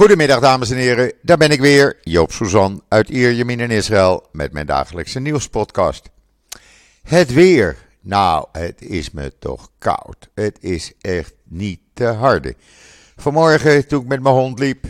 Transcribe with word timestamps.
Goedemiddag 0.00 0.40
dames 0.40 0.70
en 0.70 0.76
heren, 0.76 1.12
daar 1.22 1.36
ben 1.36 1.50
ik 1.50 1.60
weer, 1.60 1.98
Joop 2.02 2.32
Suzan 2.32 2.82
uit 2.88 3.08
Ierjemien 3.08 3.60
in 3.60 3.70
Israël 3.70 4.26
met 4.32 4.52
mijn 4.52 4.66
dagelijkse 4.66 5.20
nieuwspodcast. 5.20 6.10
Het 7.02 7.32
weer, 7.32 7.76
nou 8.00 8.46
het 8.52 8.82
is 8.82 9.10
me 9.10 9.32
toch 9.38 9.70
koud, 9.78 10.28
het 10.34 10.56
is 10.60 10.92
echt 11.00 11.34
niet 11.44 11.80
te 11.94 12.04
harde. 12.04 12.54
Vanmorgen 13.16 13.86
toen 13.86 14.00
ik 14.00 14.08
met 14.08 14.22
mijn 14.22 14.34
hond 14.34 14.58
liep 14.58 14.86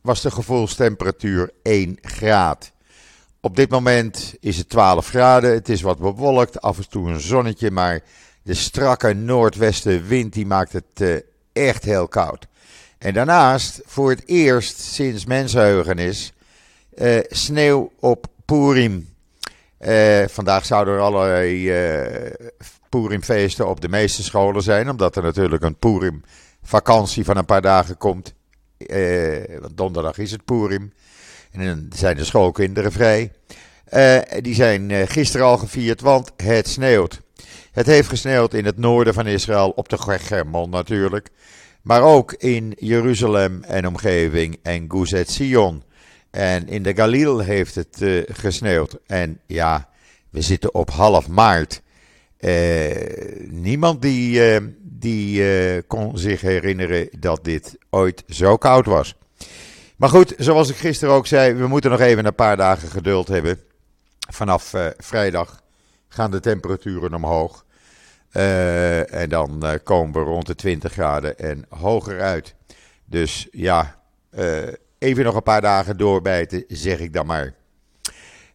was 0.00 0.22
de 0.22 0.30
gevoelstemperatuur 0.30 1.50
1 1.62 1.98
graad. 2.00 2.72
Op 3.40 3.56
dit 3.56 3.70
moment 3.70 4.34
is 4.40 4.58
het 4.58 4.68
12 4.68 5.08
graden, 5.08 5.52
het 5.52 5.68
is 5.68 5.82
wat 5.82 5.98
bewolkt, 5.98 6.60
af 6.60 6.78
en 6.78 6.88
toe 6.88 7.08
een 7.08 7.20
zonnetje, 7.20 7.70
maar 7.70 8.00
de 8.42 8.54
strakke 8.54 9.12
noordwestenwind 9.14 10.32
die 10.32 10.46
maakt 10.46 10.72
het 10.72 11.00
uh, 11.00 11.16
echt 11.52 11.84
heel 11.84 12.08
koud. 12.08 12.50
En 13.02 13.14
daarnaast, 13.14 13.80
voor 13.84 14.10
het 14.10 14.22
eerst 14.26 14.80
sinds 14.80 15.24
mensheugenis, 15.24 16.32
uh, 16.94 17.18
sneeuw 17.28 17.92
op 18.00 18.26
Purim. 18.44 19.08
Uh, 19.80 20.24
vandaag 20.26 20.64
zouden 20.64 20.94
er 20.94 21.00
allerlei 21.00 21.70
uh, 21.70 22.30
Purimfeesten 22.88 23.68
op 23.68 23.80
de 23.80 23.88
meeste 23.88 24.22
scholen 24.22 24.62
zijn, 24.62 24.90
omdat 24.90 25.16
er 25.16 25.22
natuurlijk 25.22 25.62
een 25.62 25.76
Purim 25.76 26.22
vakantie 26.62 27.24
van 27.24 27.36
een 27.36 27.44
paar 27.44 27.62
dagen 27.62 27.96
komt. 27.96 28.34
want 29.60 29.76
donderdag 29.76 30.18
is 30.18 30.30
het 30.30 30.44
Purim. 30.44 30.92
En 31.52 31.66
dan 31.66 31.88
zijn 31.94 32.16
de 32.16 32.24
schoolkinderen 32.24 32.92
vrij. 32.92 33.32
die 34.40 34.54
zijn 34.54 35.08
gisteren 35.08 35.46
al 35.46 35.58
gevierd, 35.58 36.00
want 36.00 36.32
het 36.36 36.68
sneeuwt. 36.68 37.20
Het 37.72 37.86
heeft 37.86 38.08
gesneeuwd 38.08 38.54
in 38.54 38.64
het 38.64 38.78
noorden 38.78 39.14
van 39.14 39.26
Israël, 39.26 39.70
op 39.70 39.88
de 39.88 39.98
Germon 39.98 40.70
natuurlijk. 40.70 41.30
Maar 41.82 42.02
ook 42.02 42.32
in 42.32 42.76
Jeruzalem 42.78 43.62
en 43.62 43.86
omgeving 43.86 44.58
en 44.62 44.84
Guzet 44.88 45.30
Sion. 45.30 45.82
En 46.30 46.68
in 46.68 46.82
de 46.82 46.94
Galil 46.94 47.38
heeft 47.38 47.74
het 47.74 48.00
uh, 48.00 48.22
gesneeuwd. 48.26 48.98
En 49.06 49.40
ja, 49.46 49.88
we 50.30 50.40
zitten 50.40 50.74
op 50.74 50.90
half 50.90 51.28
maart. 51.28 51.82
Uh, 52.40 52.90
niemand 53.48 54.02
die, 54.02 54.54
uh, 54.54 54.66
die 54.80 55.82
kon 55.82 56.18
zich 56.18 56.40
herinneren 56.40 57.08
dat 57.18 57.44
dit 57.44 57.76
ooit 57.90 58.22
zo 58.28 58.56
koud 58.56 58.86
was. 58.86 59.14
Maar 59.96 60.08
goed, 60.08 60.34
zoals 60.38 60.70
ik 60.70 60.76
gisteren 60.76 61.14
ook 61.14 61.26
zei, 61.26 61.54
we 61.54 61.66
moeten 61.66 61.90
nog 61.90 62.00
even 62.00 62.24
een 62.24 62.34
paar 62.34 62.56
dagen 62.56 62.88
geduld 62.88 63.28
hebben. 63.28 63.60
Vanaf 64.30 64.74
vrijdag 64.98 65.62
gaan 66.08 66.30
de 66.30 66.40
temperaturen 66.40 67.14
omhoog. 67.14 67.64
Uh, 68.32 69.14
en 69.14 69.28
dan 69.28 69.60
uh, 69.64 69.72
komen 69.84 70.12
we 70.12 70.30
rond 70.30 70.46
de 70.46 70.54
20 70.54 70.92
graden 70.92 71.38
en 71.38 71.64
hoger 71.68 72.20
uit. 72.20 72.54
Dus 73.04 73.48
ja, 73.50 74.02
uh, 74.30 74.68
even 74.98 75.24
nog 75.24 75.34
een 75.34 75.42
paar 75.42 75.60
dagen 75.60 75.96
doorbijten, 75.96 76.64
zeg 76.68 76.98
ik 76.98 77.12
dan 77.12 77.26
maar. 77.26 77.54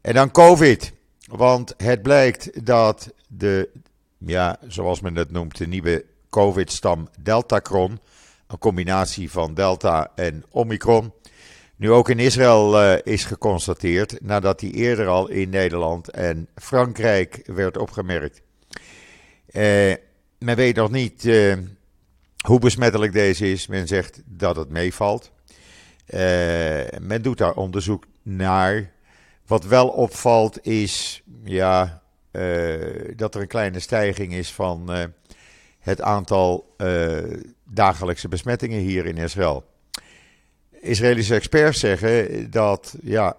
En 0.02 0.14
dan 0.14 0.32
COVID. 0.32 0.94
Want 1.28 1.74
het 1.78 2.02
blijkt 2.02 2.66
dat 2.66 3.14
de, 3.28 3.70
ja, 4.18 4.58
zoals 4.68 5.02
men 5.02 5.16
het 5.16 5.32
noemt, 5.32 5.58
de 5.58 5.68
nieuwe 5.68 6.06
COVID-stam 6.30 7.10
Deltacron, 7.20 8.00
een 8.48 8.58
combinatie 8.58 9.32
van 9.32 9.54
Delta 9.54 10.12
en 10.16 10.44
Omicron, 10.50 11.14
nu 11.76 11.92
ook 11.92 12.10
in 12.10 12.20
Israël 12.20 12.96
is 12.98 13.26
geconstateerd, 13.26 14.22
nadat 14.22 14.60
die 14.60 14.74
eerder 14.74 15.08
al 15.08 15.30
in 15.30 15.50
Nederland 15.50 16.10
en 16.10 16.48
Frankrijk 16.56 17.42
werd 17.46 17.78
opgemerkt. 17.78 18.42
Uh, 19.52 19.94
men 20.40 20.56
weet 20.56 20.76
nog 20.76 20.92
niet 20.92 21.26
uh, 21.26 21.58
hoe 22.46 22.60
besmettelijk 22.60 23.14
deze 23.14 23.52
is. 23.52 23.68
Men 23.68 23.88
zegt 23.88 24.22
dat 24.26 24.56
het 24.56 24.70
meevalt. 24.70 25.32
Uh, 26.10 26.20
men 27.02 27.22
doet 27.22 27.38
daar 27.38 27.54
onderzoek 27.54 28.06
naar. 28.22 28.92
Wat 29.46 29.66
wel 29.66 29.88
opvalt 29.88 30.66
is 30.66 31.24
ja, 31.44 32.02
dat 33.16 33.36
er 33.36 33.42
een 33.42 33.48
kleine 33.48 33.80
stijging 33.80 34.34
is 34.34 34.54
van 34.54 35.12
het 35.80 36.02
aantal 36.02 36.76
dagelijkse 37.64 38.28
besmettingen 38.28 38.80
hier 38.80 39.06
in 39.06 39.18
Israël. 39.18 39.66
Israëlische 40.72 41.36
experts 41.36 41.80
zeggen 41.80 42.52
dat 42.52 42.96
ja, 43.04 43.38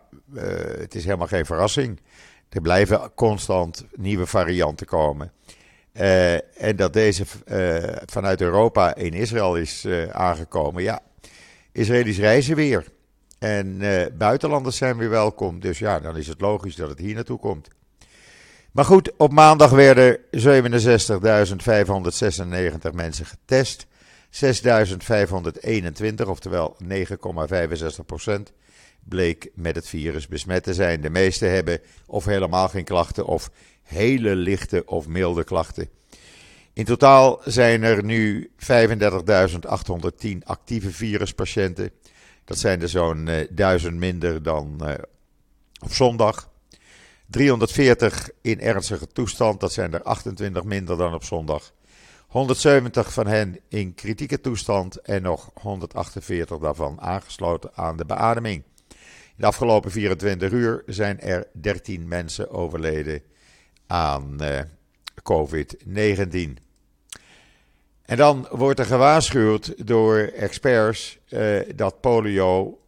het 0.79 0.95
is 0.95 1.05
helemaal 1.05 1.27
geen 1.27 1.47
verrassing. 1.47 2.01
Er 2.49 2.61
blijven 2.61 3.15
constant 3.15 3.85
nieuwe 3.97 4.27
varianten 4.27 4.87
komen. 4.87 5.33
Uh, 5.99 6.35
en 6.35 6.77
dat 6.77 6.93
deze 6.93 7.25
uh, 7.47 7.77
vanuit 8.07 8.41
Europa 8.41 8.95
in 8.95 9.13
Israël 9.13 9.57
is 9.57 9.85
uh, 9.85 10.09
aangekomen. 10.09 10.83
Ja, 10.83 11.01
Israëli's 11.73 12.19
reizen 12.19 12.57
weer. 12.57 12.85
En 13.39 13.83
buitenlanders 14.19 14.77
zijn 14.77 14.97
weer 14.97 15.11
welkom. 15.11 15.61
Dus 15.61 15.79
ja, 15.79 16.01
dan 16.01 16.17
is 16.17 16.27
het 16.27 16.41
logisch 16.41 16.77
dat 16.77 16.89
het 16.89 16.99
hier 16.99 17.15
naartoe 17.15 17.39
komt. 17.39 17.69
Maar 18.73 18.85
goed, 18.85 19.13
op 19.17 19.33
maandag 19.33 19.71
werden 19.71 20.19
67.596 20.19 20.23
mensen 22.93 23.27
getest. 23.27 23.87
6.521, 24.31 26.27
oftewel 26.27 26.77
9,65% 26.85 26.89
bleek 29.05 29.51
met 29.55 29.75
het 29.75 29.89
virus 29.89 30.27
besmet 30.27 30.63
te 30.63 30.75
zijn. 30.75 31.01
De 31.01 31.11
meeste 31.11 31.45
hebben 31.45 31.81
of 32.07 32.25
helemaal 32.25 32.69
geen 32.69 32.85
klachten 32.85 33.27
of 33.27 33.51
hele 33.89 34.35
lichte 34.35 34.83
of 34.87 35.07
milde 35.07 35.45
klachten. 35.45 35.89
In 36.73 36.85
totaal 36.85 37.41
zijn 37.45 37.83
er 37.83 38.05
nu 38.05 38.51
35.810 38.57 38.69
actieve 40.45 40.91
viruspatiënten. 40.91 41.91
Dat 42.45 42.59
zijn 42.59 42.83
er 42.83 42.89
zo'n 42.89 43.27
uh, 43.27 43.37
1000 43.51 43.97
minder 43.97 44.43
dan 44.43 44.81
uh, 44.83 44.95
op 45.83 45.93
zondag. 45.93 46.51
340 47.27 48.31
in 48.41 48.61
ernstige 48.61 49.07
toestand, 49.07 49.61
dat 49.61 49.73
zijn 49.73 49.93
er 49.93 50.03
28 50.03 50.65
minder 50.65 50.97
dan 50.97 51.15
op 51.15 51.25
zondag. 51.25 51.73
170 52.29 53.13
van 53.13 53.27
hen 53.27 53.59
in 53.69 53.95
kritieke 53.95 54.41
toestand 54.41 54.97
en 54.97 55.23
nog 55.23 55.51
148 55.55 56.59
daarvan 56.59 57.01
aangesloten 57.01 57.71
aan 57.75 57.97
de 57.97 58.05
beademing. 58.05 58.63
In 58.89 58.97
de 59.37 59.47
afgelopen 59.47 59.91
24 59.91 60.51
uur 60.51 60.83
zijn 60.87 61.21
er 61.21 61.47
13 61.53 62.09
mensen 62.09 62.51
overleden 62.51 63.23
aan 63.89 64.39
uh, 64.41 64.61
COVID-19. 65.23 66.63
En 68.03 68.17
dan 68.17 68.49
wordt 68.51 68.79
er 68.79 68.87
gewaarschuwd 68.87 69.87
door 69.87 70.19
experts 70.19 71.19
uh, 71.29 71.61
dat 71.75 72.01
polio 72.01 72.79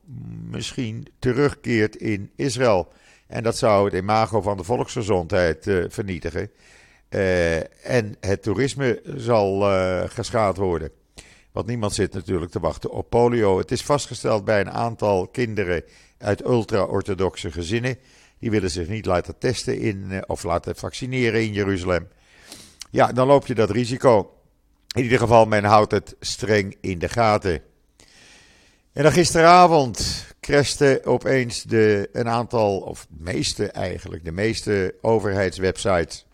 misschien 0.51 1.07
terugkeert 1.19 1.97
in 1.97 2.31
Israël. 2.37 2.93
En 3.27 3.43
dat 3.43 3.57
zou 3.57 3.85
het 3.85 3.95
imago 3.95 4.41
van 4.41 4.57
de 4.57 4.65
volksgezondheid 4.65 5.67
uh, 5.67 5.85
vernietigen. 5.89 6.51
En 7.83 8.17
het 8.21 8.43
toerisme 8.43 9.03
zal 9.17 9.61
geschaad 10.09 10.57
worden. 10.57 10.91
Want 11.53 11.67
niemand 11.67 11.95
zit 11.95 12.13
natuurlijk 12.13 12.51
te 12.51 12.61
wachten 12.61 12.91
op 12.91 13.11
polio. 13.11 13.59
Het 13.59 13.71
is 13.71 13.83
vastgesteld 13.83 14.45
bij 14.45 14.61
een 14.61 14.71
aantal 14.71 15.29
kinderen 15.29 15.85
uit 16.19 16.45
ultra-orthodoxe 16.45 17.53
gezinnen 17.53 17.99
die 18.41 18.51
willen 18.51 18.71
zich 18.71 18.89
niet 18.89 19.07
laten 19.07 19.39
testen 19.39 19.79
in, 19.79 20.07
uh, 20.11 20.19
of 20.27 20.43
laten 20.43 20.77
vaccineren 20.77 21.43
in 21.43 21.53
Jeruzalem. 21.53 22.09
Ja, 22.91 23.13
dan 23.13 23.27
loop 23.27 23.47
je 23.47 23.55
dat 23.55 23.71
risico. 23.71 24.35
In 24.95 25.03
ieder 25.03 25.19
geval, 25.19 25.45
men 25.45 25.65
houdt 25.65 25.93
het 25.93 26.17
streng 26.21 26.77
in 26.81 26.99
de 26.99 27.09
gaten. 27.09 27.63
En 28.93 29.03
dan 29.03 29.13
gisteravond 29.13 30.27
crashte 30.41 31.01
opeens 31.05 31.63
de, 31.63 32.09
een 32.13 32.29
aantal, 32.29 32.79
of 32.79 33.07
de 33.09 33.33
meeste 33.33 33.71
eigenlijk, 33.71 34.25
de 34.25 34.33
meeste 34.33 34.95
overheidswebsites. 35.01 36.27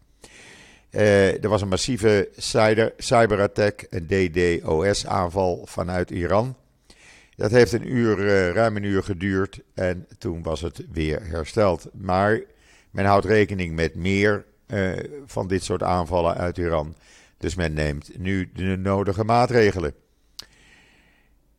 Uh, 0.90 1.44
er 1.44 1.48
was 1.48 1.62
een 1.62 1.68
massieve 1.68 2.28
cyber, 2.36 2.92
cyberattack, 2.96 3.86
een 3.90 4.06
DDoS-aanval 4.06 5.62
vanuit 5.64 6.10
Iran. 6.10 6.56
Dat 7.36 7.50
heeft 7.50 7.72
een 7.72 7.92
uur, 7.92 8.18
uh, 8.18 8.50
ruim 8.50 8.76
een 8.76 8.82
uur 8.82 9.02
geduurd 9.02 9.60
en 9.74 10.06
toen 10.18 10.42
was 10.42 10.60
het 10.60 10.84
weer 10.92 11.26
hersteld. 11.26 11.88
Maar 11.92 12.40
men 12.90 13.04
houdt 13.04 13.24
rekening 13.24 13.74
met 13.74 13.94
meer 13.94 14.44
uh, 14.66 14.92
van 15.26 15.48
dit 15.48 15.64
soort 15.64 15.82
aanvallen 15.82 16.36
uit 16.36 16.58
Iran. 16.58 16.96
Dus 17.38 17.54
men 17.54 17.72
neemt 17.72 18.18
nu 18.18 18.50
de 18.52 18.76
nodige 18.76 19.24
maatregelen. 19.24 19.94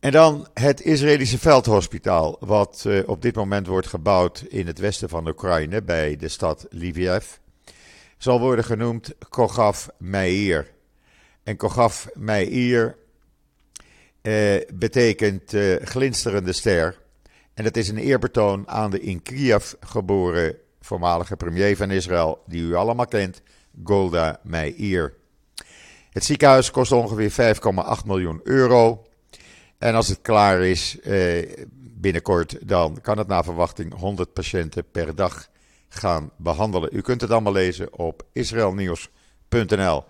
En 0.00 0.12
dan 0.12 0.48
het 0.54 0.80
Israëlische 0.80 1.38
veldhospitaal, 1.38 2.36
wat 2.40 2.84
uh, 2.86 3.08
op 3.08 3.22
dit 3.22 3.34
moment 3.34 3.66
wordt 3.66 3.86
gebouwd 3.86 4.44
in 4.48 4.66
het 4.66 4.78
westen 4.78 5.08
van 5.08 5.28
Oekraïne, 5.28 5.82
bij 5.82 6.16
de 6.16 6.28
stad 6.28 6.66
Lviv, 6.70 7.26
zal 8.16 8.40
worden 8.40 8.64
genoemd 8.64 9.14
Kogav 9.28 9.86
Meir. 9.98 10.70
En 11.42 11.56
Kogav 11.56 12.06
Meir 12.14 12.96
uh, 14.22 14.56
betekent 14.74 15.52
uh, 15.52 15.76
glinsterende 15.82 16.52
ster. 16.52 16.98
En 17.54 17.64
dat 17.64 17.76
is 17.76 17.88
een 17.88 17.98
eerbetoon 17.98 18.68
aan 18.68 18.90
de 18.90 19.00
in 19.00 19.22
Kiev 19.22 19.72
geboren 19.80 20.56
voormalige 20.80 21.36
premier 21.36 21.76
van 21.76 21.90
Israël, 21.90 22.42
die 22.46 22.62
u 22.62 22.74
allemaal 22.74 23.06
kent, 23.06 23.42
Golda 23.84 24.40
Meir. 24.42 25.14
Het 26.10 26.24
ziekenhuis 26.24 26.70
kost 26.70 26.92
ongeveer 26.92 27.54
5,8 28.00 28.06
miljoen 28.06 28.40
euro. 28.44 29.06
En 29.78 29.94
als 29.94 30.08
het 30.08 30.18
klaar 30.22 30.60
is 30.60 30.98
binnenkort, 32.00 32.68
dan 32.68 33.00
kan 33.00 33.18
het 33.18 33.26
naar 33.26 33.44
verwachting 33.44 33.94
100 33.94 34.32
patiënten 34.32 34.84
per 34.90 35.14
dag 35.14 35.48
gaan 35.88 36.30
behandelen. 36.36 36.88
U 36.92 37.00
kunt 37.00 37.20
het 37.20 37.30
allemaal 37.30 37.52
lezen 37.52 37.98
op 37.98 38.22
israelnieuws.nl. 38.32 40.04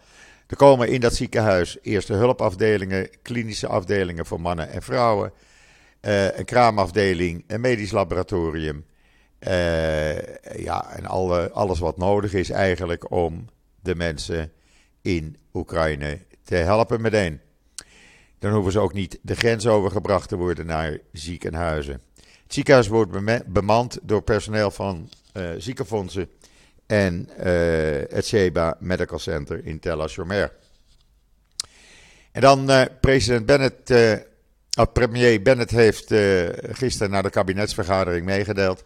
Er 0.48 0.56
komen 0.56 0.88
in 0.88 1.00
dat 1.00 1.14
ziekenhuis 1.14 1.78
eerste 1.82 2.12
hulpafdelingen, 2.12 3.08
klinische 3.22 3.66
afdelingen 3.66 4.26
voor 4.26 4.40
mannen 4.40 4.70
en 4.70 4.82
vrouwen, 4.82 5.32
een 6.00 6.44
kraamafdeling, 6.44 7.44
een 7.46 7.60
medisch 7.60 7.90
laboratorium. 7.90 8.84
ja, 10.56 10.96
en 10.96 11.06
alle, 11.06 11.50
alles 11.50 11.78
wat 11.78 11.96
nodig 11.96 12.32
is 12.34 12.50
eigenlijk 12.50 13.10
om 13.10 13.44
de 13.80 13.94
mensen 13.94 14.52
in 15.02 15.36
Oekraïne 15.52 16.18
te 16.44 16.54
helpen 16.54 17.00
meteen. 17.00 17.40
Dan 18.38 18.52
hoeven 18.52 18.72
ze 18.72 18.78
ook 18.78 18.92
niet 18.92 19.18
de 19.22 19.34
grens 19.34 19.66
overgebracht 19.66 20.28
te 20.28 20.36
worden 20.36 20.66
naar 20.66 20.98
ziekenhuizen. 21.12 22.00
Het 22.14 22.54
ziekenhuis 22.54 22.88
wordt 22.88 23.12
bemand 23.52 23.98
door 24.02 24.22
personeel 24.22 24.70
van 24.70 25.08
uh, 25.34 25.50
ziekenfondsen 25.58 26.30
en 26.88 27.28
uh, 27.38 27.44
het 28.08 28.26
Sheba 28.26 28.76
Medical 28.80 29.18
Center 29.18 29.66
in 29.66 29.80
Tel 29.80 30.02
Assomer. 30.02 30.52
En 32.32 32.40
dan 32.40 32.70
uh, 32.70 32.82
president 33.00 33.46
Bennett, 33.46 33.92
premier 34.92 35.42
Bennett 35.42 35.70
heeft 35.70 36.14
gisteren 36.76 37.10
na 37.10 37.22
de 37.22 37.30
kabinetsvergadering 37.30 38.24
meegedeeld 38.24 38.84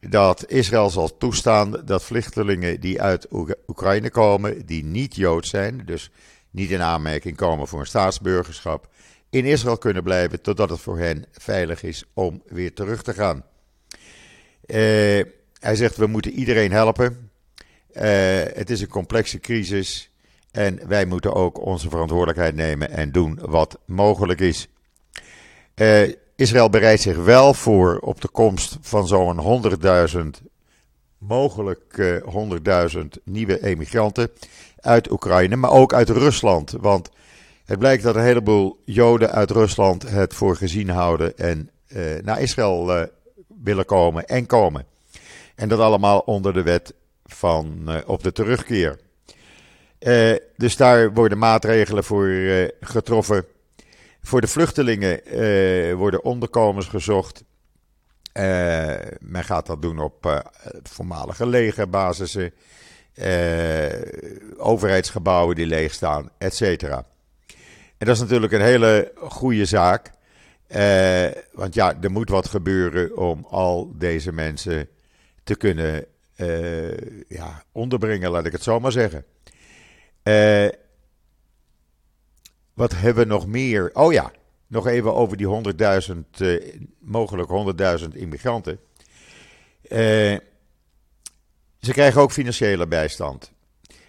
dat 0.00 0.50
Israël 0.50 0.90
zal 0.90 1.16
toestaan 1.16 1.82
dat 1.84 2.04
vluchtelingen 2.04 2.80
die 2.80 3.02
uit 3.02 3.26
Oekraïne 3.66 4.10
komen, 4.10 4.66
die 4.66 4.84
niet 4.84 5.14
Jood 5.14 5.46
zijn, 5.46 5.82
dus 5.84 6.10
niet 6.50 6.70
in 6.70 6.82
aanmerking 6.82 7.36
komen 7.36 7.68
voor 7.68 7.80
een 7.80 7.86
staatsburgerschap, 7.86 8.88
in 9.30 9.44
Israël 9.44 9.78
kunnen 9.78 10.02
blijven 10.02 10.40
totdat 10.40 10.70
het 10.70 10.80
voor 10.80 10.98
hen 10.98 11.24
veilig 11.32 11.82
is 11.82 12.04
om 12.14 12.42
weer 12.46 12.74
terug 12.74 13.02
te 13.02 13.14
gaan. 13.14 13.44
Hij 15.60 15.76
zegt 15.76 15.96
we 15.96 16.06
moeten 16.06 16.32
iedereen 16.32 16.72
helpen. 16.72 17.25
Uh, 17.96 18.02
het 18.54 18.70
is 18.70 18.80
een 18.80 18.88
complexe 18.88 19.38
crisis 19.38 20.10
en 20.50 20.88
wij 20.88 21.06
moeten 21.06 21.34
ook 21.34 21.60
onze 21.60 21.88
verantwoordelijkheid 21.88 22.54
nemen 22.54 22.90
en 22.90 23.12
doen 23.12 23.38
wat 23.42 23.78
mogelijk 23.84 24.40
is. 24.40 24.68
Uh, 25.74 26.12
Israël 26.36 26.70
bereidt 26.70 27.02
zich 27.02 27.16
wel 27.16 27.54
voor 27.54 27.98
op 27.98 28.20
de 28.20 28.28
komst 28.28 28.78
van 28.80 29.06
zo'n 29.06 29.64
100.000, 30.40 30.46
mogelijk 31.18 31.96
uh, 31.96 32.16
100.000 32.94 33.02
nieuwe 33.24 33.64
emigranten 33.64 34.30
uit 34.80 35.10
Oekraïne, 35.10 35.56
maar 35.56 35.70
ook 35.70 35.94
uit 35.94 36.08
Rusland. 36.08 36.74
Want 36.80 37.10
het 37.64 37.78
blijkt 37.78 38.02
dat 38.02 38.14
een 38.14 38.22
heleboel 38.22 38.82
Joden 38.84 39.32
uit 39.32 39.50
Rusland 39.50 40.08
het 40.10 40.34
voor 40.34 40.56
gezien 40.56 40.88
houden 40.88 41.38
en 41.38 41.70
naar 42.22 42.40
Israël 42.40 43.08
willen 43.62 43.84
komen 43.84 44.26
en 44.26 44.46
komen. 44.46 44.86
En 45.54 45.68
dat 45.68 45.80
allemaal 45.80 46.18
onder 46.18 46.52
de 46.52 46.62
wet 46.62 46.94
van 47.36 47.82
uh, 47.88 47.96
op 48.06 48.22
de 48.22 48.32
terugkeer. 48.32 48.98
dus 50.56 50.76
daar 50.76 51.12
worden 51.12 51.38
maatregelen 51.38 52.04
voor 52.04 52.28
getroffen. 52.80 53.44
Voor 54.22 54.40
de 54.40 54.46
vluchtelingen 54.46 55.20
worden 55.96 56.24
onderkomens 56.24 56.86
gezocht. 56.86 57.44
men 59.20 59.44
gaat 59.44 59.66
dat 59.66 59.82
doen 59.82 59.98
op 59.98 60.44
voormalige 60.82 61.46
legerbasissen, 61.46 62.52
overheidsgebouwen 64.56 65.56
die 65.56 65.66
leeg 65.66 65.92
staan, 65.92 66.30
et. 66.38 66.60
En 67.98 68.06
dat 68.06 68.14
is 68.14 68.20
natuurlijk 68.20 68.52
een 68.52 68.60
hele 68.60 69.12
goede 69.16 69.64
zaak. 69.64 70.10
Want 71.52 71.74
ja, 71.74 71.94
er 72.00 72.10
moet 72.10 72.28
wat 72.28 72.48
gebeuren 72.48 73.16
om 73.16 73.46
al 73.50 73.92
deze 73.94 74.32
mensen 74.32 74.88
te 75.44 75.56
kunnen 75.56 76.06
uh, 76.36 76.96
ja, 77.28 77.64
onderbrengen, 77.72 78.30
laat 78.30 78.46
ik 78.46 78.52
het 78.52 78.62
zo 78.62 78.80
maar 78.80 78.92
zeggen. 78.92 79.24
Uh, 80.22 80.68
wat 82.74 82.92
hebben 82.92 83.26
we 83.26 83.32
nog 83.32 83.46
meer? 83.46 83.90
Oh 83.92 84.12
ja, 84.12 84.32
nog 84.66 84.86
even 84.86 85.14
over 85.14 85.36
die 85.36 85.74
100.000, 86.36 86.46
mogelijk 86.98 87.78
100.000 88.00 88.08
immigranten. 88.12 88.78
ze 91.78 91.92
krijgen 91.92 92.20
ook 92.20 92.32
financiële 92.32 92.86
bijstand. 92.86 93.52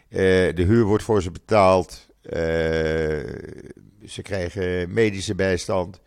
de 0.10 0.54
huur 0.56 0.84
wordt 0.84 1.04
voor 1.04 1.22
ze 1.22 1.32
betaald. 1.32 2.08
Eh, 2.22 2.40
ze 4.06 4.22
krijgen 4.22 4.94
medische 4.94 5.36
bijstand. 5.36 6.02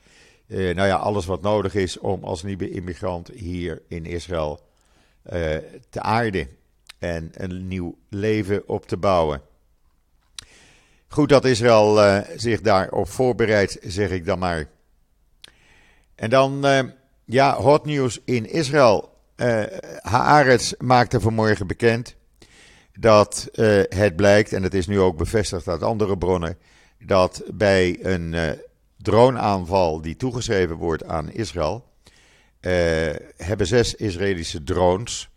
Nou 0.46 0.86
ja, 0.86 0.96
alles 0.96 1.26
wat 1.26 1.42
nodig 1.42 1.74
is 1.74 1.98
om 1.98 2.24
als 2.24 2.42
nieuwe 2.42 2.70
immigrant 2.70 3.28
hier 3.28 3.82
in 3.88 4.04
Israël 4.04 4.69
uh, 5.32 5.56
te 5.90 6.00
aarden 6.00 6.48
en 6.98 7.30
een 7.32 7.68
nieuw 7.68 7.98
leven 8.08 8.68
op 8.68 8.86
te 8.86 8.96
bouwen. 8.96 9.42
Goed 11.08 11.28
dat 11.28 11.44
Israël 11.44 12.04
uh, 12.04 12.20
zich 12.36 12.60
daarop 12.60 13.08
voorbereidt, 13.08 13.78
zeg 13.82 14.10
ik 14.10 14.24
dan 14.24 14.38
maar. 14.38 14.68
En 16.14 16.30
dan, 16.30 16.66
ja, 17.24 17.54
hot 17.54 17.84
nieuws 17.84 18.20
in 18.24 18.50
Israël. 18.50 19.18
Haaretz 20.00 20.72
maakte 20.78 21.20
vanmorgen 21.20 21.66
bekend 21.66 22.16
dat 23.00 23.48
uh, 23.54 23.82
het 23.88 24.16
blijkt, 24.16 24.52
en 24.52 24.62
het 24.62 24.74
is 24.74 24.86
nu 24.86 25.00
ook 25.00 25.16
bevestigd 25.16 25.68
uit 25.68 25.82
andere 25.82 26.18
bronnen, 26.18 26.58
dat 26.98 27.42
bij 27.54 27.98
een 28.04 28.32
uh, 28.32 28.50
droneaanval 28.96 30.00
die 30.00 30.16
toegeschreven 30.16 30.76
wordt 30.76 31.04
aan 31.04 31.30
Israël, 31.30 31.84
uh, 31.84 31.89
hebben 33.36 33.66
zes 33.66 33.94
Israëlische 33.94 34.62
drones 34.62 35.28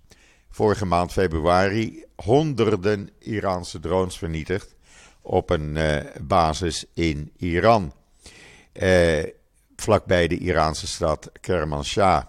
vorige 0.50 0.86
maand 0.86 1.12
februari 1.12 2.04
honderden 2.16 3.10
Iraanse 3.20 3.80
drones 3.80 4.18
vernietigd 4.18 4.76
op 5.22 5.50
een 5.50 5.78
basis 6.22 6.86
in 6.94 7.32
Iran, 7.38 7.94
vlakbij 9.76 10.28
de 10.28 10.38
Iraanse 10.38 10.88
stad 10.88 11.32
Kermanshah. 11.42 12.24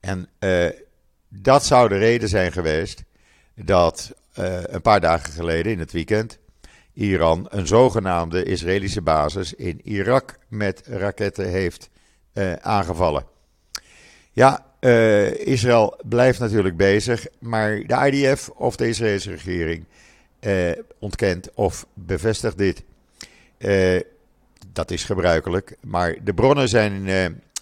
En 0.00 0.28
dat 1.28 1.64
zou 1.64 1.88
de 1.88 1.98
reden 1.98 2.28
zijn 2.28 2.52
geweest 2.52 3.04
dat 3.54 4.14
uh, 4.38 4.62
een 4.62 4.82
paar 4.82 5.00
dagen 5.00 5.32
geleden 5.32 5.72
in 5.72 5.78
het 5.78 5.92
weekend 5.92 6.38
Iran 6.92 7.46
een 7.50 7.66
zogenaamde 7.66 8.42
Israëlische 8.42 9.02
basis 9.02 9.54
in 9.54 9.80
Irak 9.84 10.38
met 10.48 10.82
raketten 10.86 11.48
heeft 11.48 11.90
uh, 12.34 12.52
aangevallen. 12.52 13.26
Ja, 14.34 14.66
uh, 14.80 15.46
Israël 15.46 16.00
blijft 16.04 16.38
natuurlijk 16.38 16.76
bezig, 16.76 17.26
maar 17.40 17.82
de 17.86 18.10
IDF 18.10 18.48
of 18.48 18.76
de 18.76 18.88
Israëlische 18.88 19.30
regering 19.30 19.84
ontkent 20.98 21.54
of 21.54 21.86
bevestigt 21.94 22.58
dit. 22.58 22.82
dat 24.72 24.90
is 24.90 25.04
gebruikelijk, 25.04 25.76
maar 25.80 26.16
de 26.24 26.34
bronnen 26.34 26.68
zijn, 26.68 27.08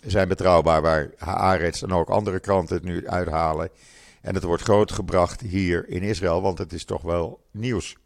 zijn 0.07 0.29
betrouwbaar 0.29 0.83
waar 0.83 1.11
Haaretz 1.17 1.83
en 1.83 1.93
ook 1.93 2.09
andere 2.09 2.41
kranten 2.41 2.77
het 2.77 2.85
nu 2.85 3.09
uithalen. 3.09 3.69
En 4.21 4.35
het 4.35 4.43
wordt 4.43 4.63
grootgebracht 4.63 5.41
hier 5.41 5.89
in 5.89 6.03
Israël, 6.03 6.43
want 6.43 6.59
het 6.59 6.73
is 6.73 6.85
toch 6.85 7.03
wel 7.03 7.41
nieuws. 7.51 7.97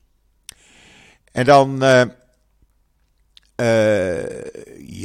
En 1.32 1.44
dan, 1.44 1.82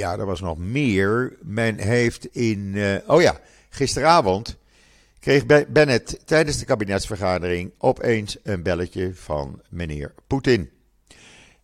ja, 0.01 0.17
er 0.17 0.25
was 0.25 0.41
nog 0.41 0.57
meer. 0.57 1.37
Men 1.41 1.77
heeft 1.77 2.25
in, 2.25 2.71
uh, 2.75 2.95
oh 3.07 3.21
ja, 3.21 3.39
gisteravond 3.69 4.57
kreeg 5.19 5.45
Bennett 5.67 6.19
tijdens 6.25 6.57
de 6.57 6.65
kabinetsvergadering 6.65 7.71
opeens 7.77 8.37
een 8.43 8.63
belletje 8.63 9.11
van 9.13 9.61
meneer 9.69 10.13
Poetin. 10.27 10.69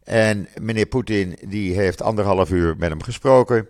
En 0.03 0.47
meneer 0.61 0.85
Poetin 0.85 1.37
die 1.47 1.75
heeft 1.75 2.01
anderhalf 2.01 2.49
uur 2.51 2.75
met 2.77 2.89
hem 2.89 3.03
gesproken. 3.03 3.67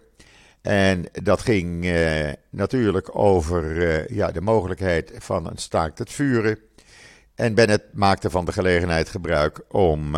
En 0.62 1.06
dat 1.12 1.42
ging 1.42 1.86
uh, 1.86 2.30
natuurlijk 2.50 3.16
over 3.16 3.64
uh, 3.64 4.08
ja, 4.08 4.32
de 4.32 4.42
mogelijkheid 4.42 5.12
van 5.18 5.48
een 5.48 5.58
staakt 5.58 6.00
het 6.00 6.12
vuren. 6.12 6.60
En 7.36 7.54
Bennett 7.54 7.84
maakte 7.94 8.30
van 8.30 8.46
de 8.46 8.52
gelegenheid 8.52 9.10
gebruik 9.10 9.62
om 9.70 10.16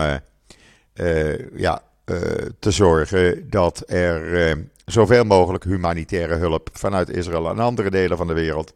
ja, 1.56 1.84
te 2.60 2.72
zorgen 2.72 3.50
dat 3.50 3.84
er 3.88 4.58
zoveel 4.86 5.24
mogelijk 5.24 5.64
humanitaire 5.64 6.36
hulp 6.36 6.70
vanuit 6.74 7.10
Israël 7.10 7.50
en 7.50 7.60
andere 7.60 7.90
delen 7.90 8.18
van 8.18 8.28
de 8.28 8.34
wereld 8.34 8.74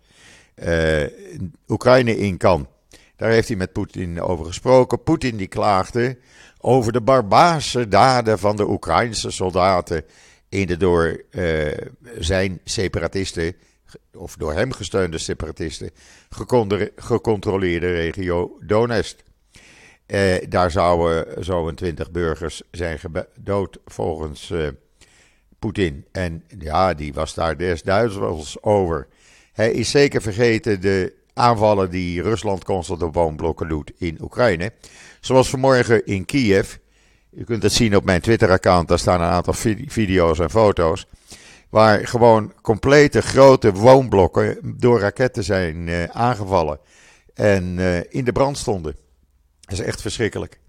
Oekraïne 1.68 2.18
in 2.18 2.38
kan. 2.38 2.68
Daar 3.16 3.30
heeft 3.30 3.48
hij 3.48 3.58
met 3.58 3.72
Poetin 3.72 4.22
over 4.22 4.46
gesproken. 4.46 5.04
Poetin 5.04 5.38
die 5.38 5.48
klaagde 5.48 6.18
over 6.60 6.92
de 6.92 7.02
barbaarse 7.02 7.88
daden 7.88 8.40
van 8.40 8.56
de 8.56 8.70
Oekraïnse 8.70 9.32
soldaten 9.32 10.04
in 10.50 10.68
de 10.68 10.78
door 10.78 11.24
zijn 12.20 12.60
separatisten, 12.64 13.56
of 14.14 14.36
door 14.36 14.54
hem 14.54 14.72
gesteunde 14.72 15.18
separatisten, 15.18 15.90
gecontroleerde 16.96 17.92
regio 17.92 18.58
Donetsk. 18.62 19.20
Uh, 20.08 20.36
daar 20.50 20.72
zouden 20.72 21.44
zo'n 21.44 21.76
twintig 21.76 22.12
burgers 22.12 22.62
zijn 22.72 23.00
gedood 23.00 23.78
volgens 23.86 24.50
uh, 24.50 24.68
Poetin. 25.60 26.06
En 26.12 26.44
ja, 26.60 26.94
die 26.94 27.14
was 27.14 27.34
daar 27.34 27.58
des 27.58 27.82
duizels 27.82 28.62
over. 28.62 29.08
Hij 29.54 29.72
is 29.72 29.90
zeker 29.90 30.22
vergeten 30.22 30.82
de 30.82 31.14
aanvallen 31.34 31.90
die 31.90 32.22
Rusland 32.22 32.64
constant 32.64 33.04
op 33.04 33.14
woonblokken 33.14 33.68
doet 33.68 33.92
in 33.98 34.18
Oekraïne. 34.22 34.72
Zoals 35.20 35.50
vanmorgen 35.50 36.06
in 36.06 36.26
Kiev. 36.26 36.76
U 37.32 37.44
kunt 37.44 37.64
het 37.64 37.74
zien 37.74 37.96
op 37.96 38.04
mijn 38.04 38.22
Twitter-account, 38.22 38.88
daar 38.88 39.00
staan 39.00 39.22
een 39.22 39.28
aantal 39.28 39.54
video's 39.88 40.40
en 40.40 40.50
foto's. 40.50 41.06
Waar 41.70 42.08
gewoon 42.08 42.54
complete 42.62 43.22
grote 43.22 43.72
woonblokken 43.72 44.76
door 44.78 45.00
raketten 45.00 45.44
zijn 45.44 45.88
uh, 45.88 46.04
aangevallen. 46.04 46.80
En 47.34 47.78
uh, 47.78 47.98
in 48.10 48.24
de 48.24 48.32
brand 48.32 48.58
stonden. 48.58 48.96
Dat 49.66 49.80
is 49.80 49.86
echt 49.86 50.02
verschrikkelijk. 50.02 50.60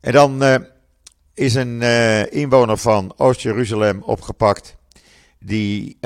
En 0.00 0.12
dan 0.12 0.42
uh, 0.42 0.56
is 1.34 1.54
een 1.54 1.82
inwoner 2.30 2.78
van 2.78 3.14
Oost-Jeruzalem 3.16 4.02
opgepakt. 4.02 4.76
Die 5.38 5.98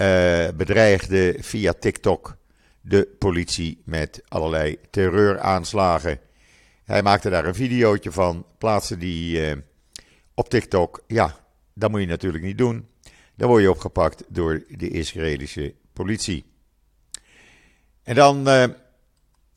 bedreigde 0.54 1.37
via 1.40 1.72
TikTok 1.72 2.37
de 2.80 3.08
politie 3.18 3.82
met 3.84 4.22
allerlei 4.28 4.78
terreuraanslagen. 4.90 6.18
Hij 6.84 7.02
maakte 7.02 7.30
daar 7.30 7.44
een 7.44 7.54
videootje 7.54 8.12
van, 8.12 8.46
plaatste 8.58 8.96
die 8.96 9.54
op 10.34 10.49
TikTok. 10.49 11.02
Ja, 11.06 11.37
dat 11.75 11.90
moet 11.90 12.00
je 12.00 12.06
natuurlijk 12.06 12.44
niet 12.44 12.58
doen. 12.58 12.88
Dan 13.37 13.49
word 13.49 13.62
je 13.62 13.70
opgepakt 13.70 14.25
door 14.28 14.64
de 14.68 14.88
Israëlische 14.88 15.75
politie. 15.92 16.44
En 18.02 18.14
dan 18.14 18.49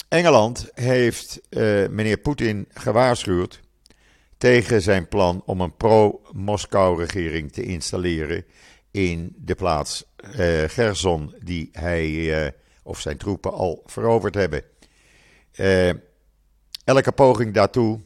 Engeland 0.07 0.69
heeft 0.73 1.41
uh, 1.49 1.87
meneer 1.87 2.17
Poetin 2.17 2.67
gewaarschuwd 2.73 3.59
tegen 4.37 4.81
zijn 4.81 5.07
plan 5.07 5.43
om 5.45 5.61
een 5.61 5.75
pro-Moskou-regering 5.75 7.51
te 7.51 7.63
installeren 7.63 8.45
in 8.91 9.35
de 9.37 9.55
plaats 9.55 10.05
Gerson, 10.67 11.35
die 11.43 11.69
hij 11.71 12.53
of 12.83 12.99
zijn 12.99 13.17
troepen 13.17 13.53
al 13.53 13.83
veroverd 13.85 14.35
hebben. 14.35 14.63
elke 16.83 17.11
poging 17.11 17.53
daartoe 17.53 17.99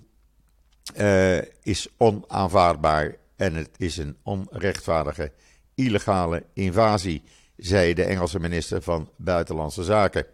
is 1.61 1.87
onaanvaardbaar 1.97 3.15
en 3.35 3.55
het 3.55 3.69
is 3.77 3.97
een 3.97 4.17
onrechtvaardige 4.23 5.31
illegale 5.75 6.43
invasie, 6.53 7.23
zei 7.57 7.93
de 7.93 8.03
Engelse 8.03 8.39
minister 8.39 8.81
van 8.81 9.09
Buitenlandse 9.15 9.83
Zaken. 9.83 10.25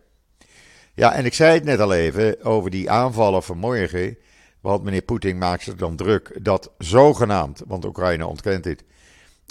Ja, 0.95 1.13
en 1.13 1.25
ik 1.25 1.33
zei 1.33 1.53
het 1.53 1.63
net 1.63 1.79
al 1.79 1.93
even 1.93 2.43
over 2.43 2.69
die 2.69 2.89
aanvallen 2.89 3.43
vanmorgen. 3.43 4.17
Want 4.61 4.83
meneer 4.83 5.01
Poetin 5.01 5.37
maakt 5.37 5.63
zich 5.63 5.75
dan 5.75 5.95
druk 5.95 6.39
dat 6.41 6.71
zogenaamd, 6.77 7.61
want 7.67 7.85
Oekraïne 7.85 8.27
ontkent 8.27 8.63
dit, 8.63 8.83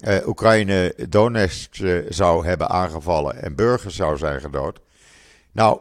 uh, 0.07 0.27
Oekraïne 0.27 0.95
Donetsk 1.09 1.79
uh, 1.79 2.07
zou 2.09 2.47
hebben 2.47 2.69
aangevallen 2.69 3.43
en 3.43 3.55
burgers 3.55 3.97
zou 3.97 4.17
zijn 4.17 4.41
gedood. 4.41 4.81
Nou, 5.53 5.81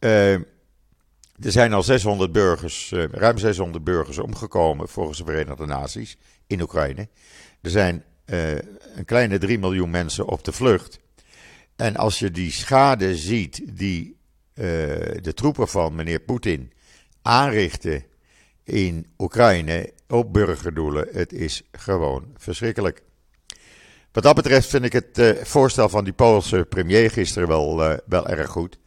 uh, 0.00 0.32
er 0.32 0.44
zijn 1.52 1.72
al 1.72 1.82
600 1.82 2.32
burgers, 2.32 2.92
ruim 3.10 3.38
600 3.38 3.84
burgers 3.84 4.18
omgekomen 4.18 4.88
volgens 4.88 5.18
de 5.18 5.24
Verenigde 5.24 5.66
Naties 5.66 6.16
in 6.46 6.60
Oekraïne. 6.60 7.08
Er 7.62 7.70
zijn 7.70 8.04
een 8.24 9.04
kleine 9.04 9.38
3 9.38 9.58
miljoen 9.58 9.90
mensen 9.90 10.26
op 10.26 10.44
de 10.44 10.52
vlucht. 10.52 10.98
En 11.76 11.96
als 11.96 12.18
je 12.18 12.30
die 12.30 12.50
schade 12.50 13.16
ziet 13.16 13.62
die 13.78 14.15
de 14.56 15.32
troepen 15.34 15.68
van 15.68 15.94
meneer 15.94 16.20
Poetin 16.20 16.72
aanrichten 17.22 18.04
in 18.64 19.06
Oekraïne 19.18 19.92
op 20.08 20.32
burgerdoelen, 20.32 21.08
het 21.12 21.32
is 21.32 21.62
gewoon 21.72 22.24
verschrikkelijk. 22.36 23.02
Wat 24.12 24.22
dat 24.22 24.34
betreft 24.34 24.68
vind 24.68 24.84
ik 24.84 24.92
het 24.92 25.18
uh, 25.18 25.30
voorstel 25.42 25.88
van 25.88 26.04
die 26.04 26.12
Poolse 26.12 26.66
premier 26.68 27.10
gisteren 27.10 27.48
wel, 27.48 27.98
wel 28.06 28.28
erg 28.28 28.50
goed. 28.50 28.78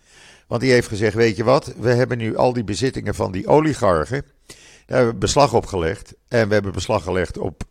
Want 0.49 0.61
die 0.61 0.71
heeft 0.71 0.87
gezegd: 0.87 1.15
Weet 1.15 1.35
je 1.35 1.43
wat, 1.43 1.73
we 1.77 1.93
hebben 1.93 2.17
nu 2.17 2.37
al 2.37 2.53
die 2.53 2.63
bezittingen 2.63 3.15
van 3.15 3.31
die 3.31 3.47
oligarchen. 3.47 4.25
Daar 4.85 4.97
hebben 4.97 5.13
we 5.13 5.19
beslag 5.19 5.53
op 5.53 5.65
gelegd. 5.65 6.13
En 6.27 6.47
we 6.47 6.53
hebben 6.53 6.71
beslag 6.71 7.03
gelegd 7.03 7.37
op 7.37 7.63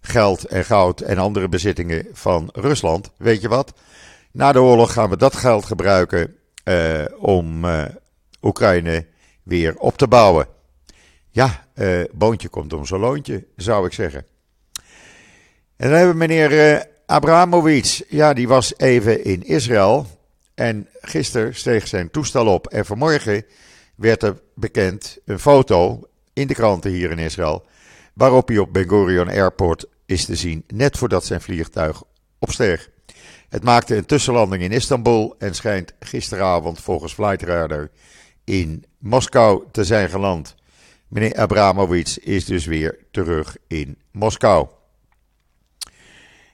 geld 0.00 0.44
en 0.44 0.64
goud 0.64 1.00
en 1.00 1.18
andere 1.18 1.48
bezittingen 1.48 2.06
van 2.12 2.48
Rusland. 2.52 3.10
Weet 3.16 3.40
je 3.40 3.48
wat? 3.48 3.72
Na 4.30 4.52
de 4.52 4.60
oorlog 4.60 4.92
gaan 4.92 5.10
we 5.10 5.16
dat 5.16 5.36
geld 5.36 5.64
gebruiken 5.64 6.36
om 7.18 7.64
uh, 7.64 7.84
Oekraïne 8.42 9.06
weer 9.42 9.76
op 9.78 9.98
te 9.98 10.08
bouwen. 10.08 10.46
Ja, 11.30 11.66
uh, 11.74 12.04
boontje 12.12 12.48
komt 12.48 12.72
om 12.72 12.86
zo'n 12.86 13.00
loontje, 13.00 13.46
zou 13.56 13.86
ik 13.86 13.92
zeggen. 13.92 14.26
En 15.76 15.88
dan 15.88 15.98
hebben 15.98 16.12
we 16.12 16.26
meneer 16.26 16.86
Abramovic. 17.06 18.04
Ja, 18.08 18.32
die 18.32 18.48
was 18.48 18.78
even 18.78 19.24
in 19.24 19.42
Israël. 19.42 20.06
En 20.54 20.88
gisteren 21.00 21.54
steeg 21.54 21.86
zijn 21.86 22.10
toestel 22.10 22.46
op. 22.46 22.66
En 22.66 22.84
vanmorgen 22.84 23.44
werd 23.94 24.22
er 24.22 24.40
bekend 24.54 25.18
een 25.24 25.38
foto 25.38 26.08
in 26.32 26.46
de 26.46 26.54
kranten 26.54 26.90
hier 26.90 27.10
in 27.10 27.18
Israël. 27.18 27.66
Waarop 28.14 28.48
hij 28.48 28.58
op 28.58 28.72
Ben 28.72 28.88
Gurion 28.88 29.28
Airport 29.28 29.86
is 30.06 30.24
te 30.24 30.34
zien 30.34 30.64
net 30.66 30.98
voordat 30.98 31.24
zijn 31.24 31.40
vliegtuig 31.40 32.02
opsteeg. 32.38 32.90
Het 33.54 33.62
maakte 33.62 33.96
een 33.96 34.06
tussenlanding 34.06 34.62
in 34.62 34.72
Istanbul 34.72 35.34
en 35.38 35.54
schijnt 35.54 35.94
gisteravond 36.00 36.80
volgens 36.80 37.12
Flightradar 37.14 37.88
in 38.44 38.84
Moskou 38.98 39.64
te 39.72 39.84
zijn 39.84 40.10
geland. 40.10 40.54
Meneer 41.08 41.36
Abramovic 41.36 42.16
is 42.20 42.44
dus 42.44 42.66
weer 42.66 42.98
terug 43.10 43.56
in 43.66 43.98
Moskou. 44.10 44.66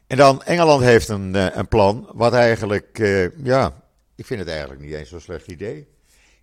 En 0.06 0.16
dan 0.16 0.42
Engeland 0.42 0.82
heeft 0.82 1.08
een, 1.08 1.34
eh, 1.34 1.46
een 1.52 1.68
plan 1.68 2.08
wat 2.12 2.32
eigenlijk, 2.32 2.98
uh, 2.98 3.36
ja, 3.44 3.82
ik 4.16 4.26
vind 4.26 4.40
het 4.40 4.48
eigenlijk 4.48 4.80
niet 4.80 4.94
eens 4.94 5.08
zo'n 5.08 5.20
slecht 5.20 5.46
idee. 5.46 5.86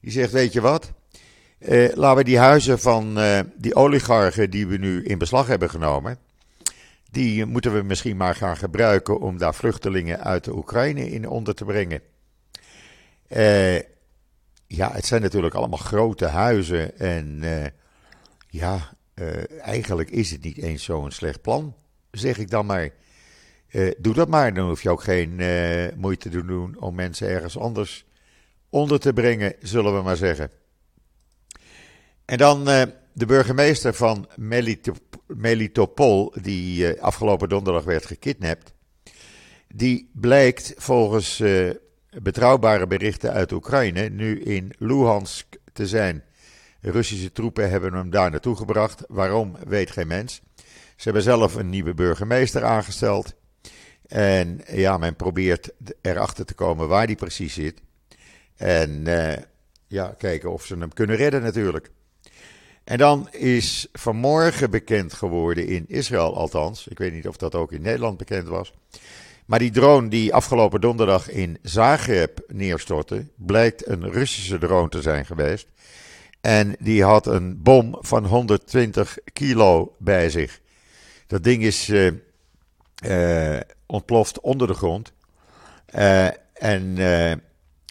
Die 0.02 0.12
zegt, 0.12 0.32
weet 0.32 0.54
je 0.54 0.62
wat, 0.62 0.92
uh, 1.60 1.96
laten 1.96 2.18
we 2.18 2.24
die 2.24 2.40
huizen 2.40 2.80
van 2.80 3.20
die 3.56 3.76
oligarchen 3.76 4.50
die 4.50 4.68
we 4.68 4.78
nu 4.78 5.04
in 5.04 5.18
beslag 5.18 5.48
hebben 5.48 5.70
genomen, 5.70 6.20
die 7.12 7.46
moeten 7.46 7.74
we 7.74 7.82
misschien 7.82 8.18
maar 8.18 8.36
gaan 8.36 8.58
gebruiken 8.58 9.20
om 9.20 9.38
daar 9.38 9.56
vluchtelingen 9.56 10.24
uit 10.24 10.44
de 10.44 10.56
Oekraïne 10.56 11.10
in 11.10 11.30
onder 11.30 11.56
te 11.56 11.66
brengen. 11.66 12.02
Uh, 13.30 13.76
ja, 14.68 14.92
het 14.92 15.06
zijn 15.06 15.22
natuurlijk 15.22 15.56
allemaal 15.56 15.80
grote 15.80 16.26
huizen. 16.26 17.00
En 17.00 17.40
uh, 17.44 17.66
ja, 18.48 18.94
uh, 19.16 19.62
eigenlijk 19.62 20.10
is 20.10 20.32
het 20.32 20.44
niet 20.44 20.58
eens 20.58 20.84
zo'n 20.84 21.12
slecht 21.12 21.42
plan, 21.42 21.76
zeg 22.12 22.38
ik 22.38 22.50
dan 22.50 22.66
maar. 22.66 22.90
doe 23.98 24.14
dat 24.14 24.28
maar, 24.28 24.54
dan 24.54 24.68
hoef 24.68 24.82
je 24.82 24.90
ook 24.90 25.04
geen 25.04 25.42
moeite 25.96 26.30
te 26.30 26.46
doen 26.46 26.80
om 26.80 26.96
mensen 26.96 27.28
ergens 27.28 27.58
anders 27.58 28.06
onder 28.70 29.00
te 29.00 29.14
brengen, 29.14 29.54
zullen 29.60 29.96
we 29.96 30.02
maar 30.02 30.16
zeggen. 30.16 30.52
En 32.26 32.38
dan 32.38 32.68
de 33.18 33.26
burgemeester 33.26 33.94
van 33.94 34.28
Melitopol, 35.28 36.34
die 36.42 36.96
uh, 36.96 37.02
afgelopen 37.02 37.50
donderdag 37.50 37.84
werd 37.84 38.06
gekidnapt, 38.06 38.74
die 39.68 40.10
blijkt 40.14 40.74
volgens 40.76 41.40
uh, 41.40 41.70
betrouwbare 42.22 42.88
berichten 42.88 43.32
uit 43.32 43.52
Oekraïne 43.52 44.10
nu 44.10 44.42
in 44.42 44.74
Luhansk 44.78 45.46
te 45.74 45.88
zijn. 45.88 46.24
Russische 46.82 47.32
troepen 47.32 47.70
hebben 47.70 47.94
hem 47.94 48.10
daar 48.10 48.32
naartoe 48.32 48.56
gebracht. 48.56 49.04
Waarom, 49.08 49.56
weet 49.68 49.92
geen 49.92 50.08
mens. 50.08 50.42
Ze 50.96 51.04
hebben 51.04 51.22
zelf 51.22 51.56
een 51.56 51.70
nieuwe 51.70 51.94
burgemeester 51.94 52.64
aangesteld. 52.64 53.36
En 54.08 54.62
ja, 54.72 54.98
men 54.98 55.16
probeert 55.16 55.70
erachter 56.02 56.46
te 56.46 56.54
komen 56.54 56.88
waar 56.88 57.08
die 57.08 57.16
precies 57.16 57.54
zit. 57.54 57.82
En 58.56 59.08
uh, 59.08 59.34
ja, 59.88 60.16
kijken 60.18 60.52
of 60.52 60.66
ze 60.66 60.78
hem 60.78 60.94
kunnen 60.94 61.16
redden 61.16 61.42
natuurlijk. 61.42 61.92
En 62.88 62.98
dan 62.98 63.28
is 63.32 63.88
vanmorgen 63.94 64.70
bekend 64.70 65.14
geworden 65.14 65.68
in 65.68 65.86
Israël 65.88 66.36
althans, 66.36 66.88
ik 66.88 66.98
weet 66.98 67.14
niet 67.14 67.28
of 67.28 67.38
dat 67.38 67.56
ook 67.56 67.72
in 67.72 67.82
Nederland 67.82 68.18
bekend 68.18 68.48
was, 68.48 68.74
maar 69.46 69.60
die 69.60 69.72
drone 69.72 70.08
die 70.08 70.34
afgelopen 70.34 70.82
donderdag 70.82 71.30
in 71.30 71.58
Zagreb 71.62 72.40
neerstortte, 72.48 73.26
blijkt 73.36 73.88
een 73.88 74.12
Russische 74.12 74.58
drone 74.58 74.90
te 74.90 75.02
zijn 75.02 75.26
geweest. 75.26 75.68
En 76.42 76.76
die 76.80 77.04
had 77.04 77.28
een 77.28 77.62
bom 77.62 77.98
van 78.00 78.26
120 78.26 79.18
kilo 79.34 79.96
bij 80.00 80.30
zich. 80.30 80.60
Dat 81.28 81.44
ding 81.44 81.64
is 81.64 81.90
uh, 81.90 82.12
uh, 83.06 83.60
ontploft 83.86 84.40
onder 84.40 84.68
de 84.68 84.74
grond. 84.74 85.12
Uh, 85.96 86.28
en 86.54 86.98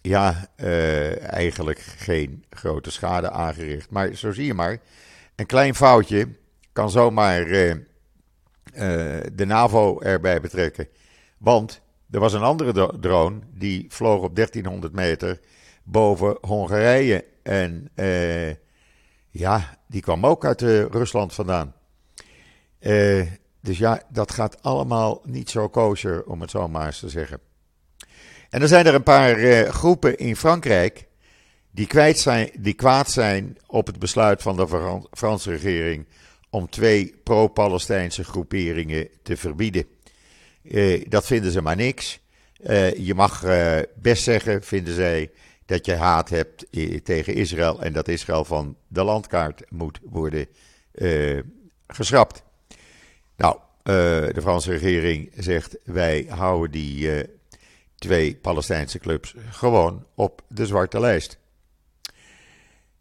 ja, 0.06 0.48
uh, 0.56 1.32
eigenlijk 1.32 1.78
geen 1.78 2.44
grote 2.50 2.90
schade 2.90 3.30
aangericht. 3.30 3.90
Maar 3.90 4.14
zo 4.14 4.32
zie 4.32 4.46
je 4.46 4.54
maar, 4.54 4.78
een 5.34 5.46
klein 5.46 5.75
foutje 5.75 6.28
kan 6.72 6.90
zomaar 6.90 7.46
uh, 7.46 7.68
uh, 7.70 7.76
de 9.32 9.44
NAVO 9.46 10.00
erbij 10.00 10.40
betrekken. 10.40 10.88
Want 11.38 11.80
er 12.10 12.20
was 12.20 12.32
een 12.32 12.42
andere 12.42 12.98
drone 13.00 13.38
die 13.54 13.86
vloog 13.88 14.22
op 14.22 14.36
1300 14.36 14.92
meter 14.92 15.40
boven 15.82 16.38
Hongarije. 16.40 17.25
En 17.42 17.90
ja, 19.30 19.78
die 19.86 20.00
kwam 20.00 20.26
ook 20.26 20.44
uit 20.44 20.60
Rusland 20.90 21.34
vandaan. 21.34 21.75
dus 23.60 23.78
ja, 23.78 24.02
dat 24.08 24.32
gaat 24.32 24.62
allemaal 24.62 25.20
niet 25.25 25.50
zo 25.50 25.68
kosher, 25.68 26.25
om 26.25 26.40
het 26.40 26.50
zo 26.50 26.68
maar 26.68 26.86
eens 26.86 26.98
te 26.98 27.08
zeggen. 27.08 27.40
En 28.50 28.61
dan 28.61 28.69
zijn 28.69 28.87
er 28.87 28.95
een 28.95 29.03
paar 29.03 29.38
uh, 29.38 29.69
groepen 29.69 30.19
in 30.19 30.37
Frankrijk 30.37 31.07
die, 31.71 31.87
kwijt 31.87 32.19
zijn, 32.19 32.50
die 32.59 32.75
kwaad 32.75 33.11
zijn 33.11 33.57
op 33.67 33.87
het 33.87 33.99
besluit 33.99 34.43
van 34.43 34.57
de 34.57 35.00
Franse 35.11 35.50
regering 35.50 36.07
om 36.50 36.71
twee 36.71 37.15
pro-Palestijnse 37.23 38.25
groeperingen 38.25 39.09
te 39.23 39.37
verbieden. 39.37 39.87
Uh, 40.62 41.05
dat 41.09 41.26
vinden 41.26 41.53
ze 41.53 41.62
maar 41.62 41.76
niks. 41.76 42.21
Uh, 42.67 42.95
je 42.95 43.15
mag 43.15 43.45
best 43.95 44.23
zeggen, 44.23 44.62
vinden 44.62 44.95
zij, 44.95 45.31
dat 45.67 45.87
je 45.87 45.95
haat 45.95 46.29
hebt 46.29 46.67
tegen 47.05 47.35
Israël 47.35 47.83
en 47.83 47.93
dat 47.93 48.09
Israël 48.09 48.45
van 48.45 48.76
de 48.88 49.05
landkaart 49.05 49.62
moet 49.69 49.99
worden 50.03 50.47
geschrapt. 51.87 52.43
Nou, 53.37 53.59
de 53.83 54.41
Franse 54.41 54.71
regering 54.71 55.33
zegt 55.37 55.76
wij 55.85 56.26
houden 56.29 56.71
die 56.71 57.26
twee 57.99 58.37
Palestijnse 58.37 58.99
clubs 58.99 59.35
gewoon 59.50 60.07
op 60.15 60.43
de 60.49 60.67
zwarte 60.67 61.00
lijst. 61.00 61.38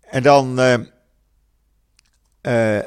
En 0.01 0.23
dan, 0.23 0.59
uh, 0.59 0.75
uh, 2.41 2.83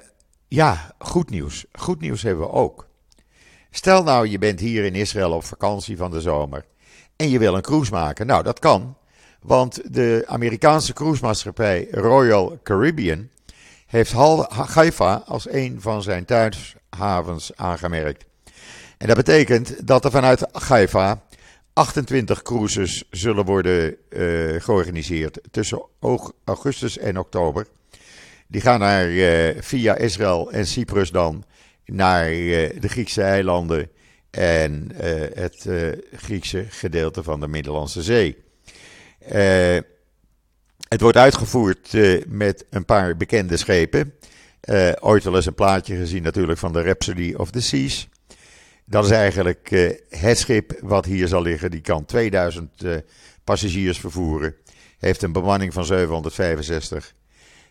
ja, 0.49 0.95
goed 0.99 1.31
nieuws. 1.31 1.65
Goed 1.73 2.01
nieuws 2.01 2.23
hebben 2.23 2.47
we 2.47 2.53
ook. 2.53 2.89
Stel 3.71 4.03
nou, 4.03 4.29
je 4.29 4.39
bent 4.39 4.61
hier 4.61 4.85
in 4.85 4.95
Israël 4.95 5.33
op 5.33 5.45
vakantie 5.45 5.97
van 5.97 6.11
de 6.11 6.21
zomer 6.21 6.65
en 7.17 7.31
je 7.31 7.39
wil 7.39 7.55
een 7.55 7.63
cruise 7.63 7.93
maken. 7.93 8.27
Nou, 8.27 8.43
dat 8.43 8.59
kan, 8.59 8.97
want 9.41 9.95
de 9.95 10.25
Amerikaanse 10.27 10.93
cruisemaatschappij 10.93 11.89
Royal 11.91 12.59
Caribbean 12.63 13.29
heeft 13.87 14.13
Haifa 14.13 15.23
als 15.27 15.51
een 15.51 15.81
van 15.81 16.03
zijn 16.03 16.25
thuishavens 16.25 17.51
aangemerkt. 17.57 18.25
En 18.99 19.07
dat 19.07 19.17
betekent 19.17 19.87
dat 19.87 20.05
er 20.05 20.11
vanuit 20.11 20.47
Haifa 20.53 21.23
28 21.79 22.43
cruises 22.43 23.05
zullen 23.11 23.45
worden 23.45 23.97
uh, 24.11 24.61
georganiseerd 24.61 25.41
tussen 25.51 25.83
augustus 26.45 26.99
en 26.99 27.19
oktober. 27.19 27.67
Die 28.47 28.61
gaan 28.61 28.79
naar, 28.79 29.09
uh, 29.09 29.51
via 29.61 29.97
Israël 29.97 30.53
en 30.53 30.67
Cyprus 30.67 31.11
dan 31.11 31.45
naar 31.85 32.33
uh, 32.33 32.81
de 32.81 32.89
Griekse 32.89 33.23
eilanden 33.23 33.91
en 34.31 34.91
het 35.35 35.69
Griekse 36.13 36.65
gedeelte 36.69 37.23
van 37.23 37.41
de 37.41 37.49
Middellandse 37.49 38.03
Zee. 38.03 38.37
het 40.89 41.01
wordt 41.01 41.17
uitgevoerd 41.17 41.93
met 42.27 42.65
een 42.71 42.85
paar 42.85 43.17
bekende 43.17 43.57
schepen. 43.57 44.15
ooit 45.01 45.25
wel 45.25 45.37
eens 45.37 45.47
een 45.47 45.55
plaatje 45.55 45.97
gezien 45.97 46.23
natuurlijk 46.23 46.59
van 46.59 46.73
de 46.73 46.83
Rhapsody 46.83 47.35
of 47.37 47.51
the 47.51 47.61
Seas. 47.61 48.09
Dat 48.91 49.05
is 49.05 49.11
eigenlijk 49.11 49.71
uh, 49.71 49.91
het 50.09 50.39
schip 50.39 50.79
wat 50.81 51.05
hier 51.05 51.29
zal 51.29 51.43
liggen. 51.43 51.71
Die 51.71 51.81
kan 51.81 52.05
2000 52.05 52.83
uh, 52.83 52.95
eh, 52.95 53.03
passagiers 53.45 53.99
vervoeren. 53.99 54.55
Heeft 54.99 55.23
een 55.23 55.33
bemanning 55.33 55.73
van 55.73 55.85
765. 55.85 57.15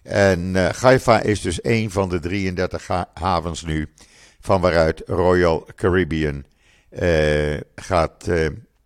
En 0.04 0.56
uh, 0.56 0.70
Haifa 0.70 1.22
is 1.22 1.42
dus 1.42 1.64
een 1.64 1.92
van 1.92 2.10
de 2.10 2.20
33 2.20 2.88
havens 3.14 3.64
nu. 3.64 3.90
Van 4.40 4.62
waaruit 4.62 5.02
Royal 5.06 5.68
Caribbean 5.76 6.46
gaat 7.76 8.30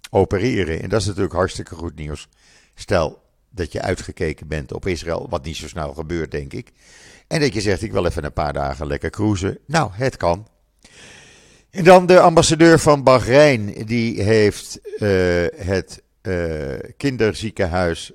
opereren. 0.09 0.81
En 0.81 0.89
dat 0.89 1.01
is 1.01 1.07
natuurlijk 1.07 1.33
hartstikke 1.33 1.75
goed 1.75 1.95
nieuws. 1.95 2.27
Stel 2.75 3.21
dat 3.49 3.71
je 3.71 3.81
uitgekeken 3.81 4.47
bent 4.47 4.73
op 4.73 4.85
Israël. 4.85 5.27
Wat 5.29 5.45
niet 5.45 5.55
zo 5.55 5.67
snel 5.67 5.93
gebeurt, 5.93 6.31
denk 6.31 6.53
ik. 6.53 6.71
En 7.27 7.39
dat 7.39 7.53
je 7.53 7.61
zegt: 7.61 7.81
ik 7.81 7.91
wil 7.91 8.05
even 8.05 8.23
een 8.23 8.33
paar 8.33 8.53
dagen 8.53 8.87
lekker 8.87 9.09
cruisen. 9.09 9.59
Nou, 9.65 9.91
het 9.93 10.17
kan. 10.17 10.47
En 11.71 11.83
dan 11.83 12.05
de 12.05 12.19
ambassadeur 12.19 12.79
van 12.79 13.03
Bahrein, 13.03 13.73
die 13.85 14.21
heeft 14.21 14.79
uh, 14.83 14.99
het 15.55 16.01
uh, 16.21 16.79
kinderziekenhuis 16.97 18.11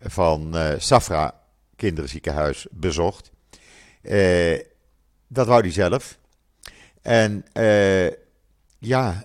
van 0.00 0.56
uh, 0.56 0.70
Safra 0.78 1.40
kinderziekenhuis 1.76 2.66
bezocht. 2.70 3.30
dat 5.28 5.46
wou 5.46 5.60
hij 5.60 5.70
zelf. 5.70 6.18
En 7.02 7.44
ja, 8.78 9.24